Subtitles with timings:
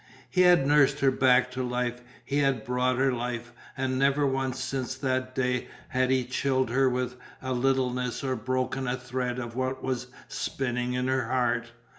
[0.31, 4.59] He had nursed her back to life, he had brought her life, and never once
[4.59, 9.55] since that day had he chilled her with a littleness or broken a thread of
[9.55, 11.69] what was spinning in her heart.